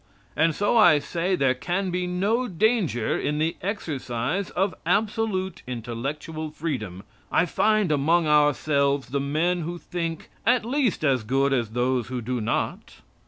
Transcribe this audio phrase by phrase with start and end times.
[0.35, 6.49] And so I say there can be no danger in the exercise of absolute intellectual
[6.49, 7.03] freedom.
[7.31, 12.19] I find among ourselves the men who think at least as good as those who
[12.19, 12.95] do not.